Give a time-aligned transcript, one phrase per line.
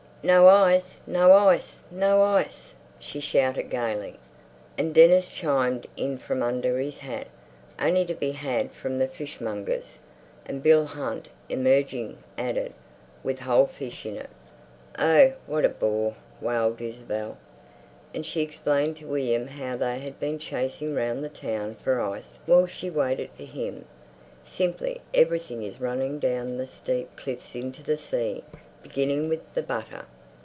[0.23, 0.99] "No ice!
[1.07, 1.79] No ice!
[1.89, 4.19] No ice!" she shouted gaily.
[4.77, 7.25] And Dennis chimed in from under his hat.
[7.79, 9.97] "Only to be had from the fishmonger's."
[10.45, 12.73] And Bill Hunt, emerging, added,
[13.23, 14.29] "With whole fish in it."
[14.99, 17.39] "Oh, what a bore!" wailed Isabel.
[18.13, 22.37] And she explained to William how they had been chasing round the town for ice
[22.45, 23.85] while she waited for him.
[24.43, 28.43] "Simply everything is running down the steep cliffs into the sea,
[28.83, 30.03] beginning with the butter."